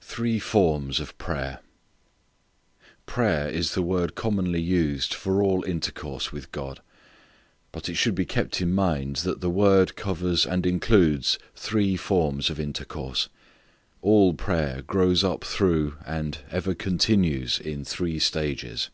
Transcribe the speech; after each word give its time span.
Three 0.00 0.38
Forms 0.38 0.98
of 0.98 1.18
Prayer. 1.18 1.58
Prayer 3.04 3.46
is 3.50 3.74
the 3.74 3.82
word 3.82 4.14
commonly 4.14 4.62
used 4.62 5.12
for 5.12 5.42
all 5.42 5.62
intercourse 5.62 6.32
with 6.32 6.50
God. 6.52 6.80
But 7.70 7.90
it 7.90 7.96
should 7.96 8.14
be 8.14 8.24
kept 8.24 8.62
in 8.62 8.72
mind 8.72 9.16
that 9.26 9.42
that 9.42 9.50
word 9.50 9.94
covers 9.94 10.46
and 10.46 10.64
includes 10.64 11.38
three 11.54 11.98
forms 11.98 12.48
of 12.48 12.58
intercourse. 12.58 13.28
All 14.00 14.32
prayer 14.32 14.80
grows 14.80 15.22
up 15.22 15.44
through, 15.44 15.98
and 16.06 16.38
ever 16.50 16.72
continues 16.74 17.58
in 17.60 17.84
three 17.84 18.18
stages. 18.18 18.88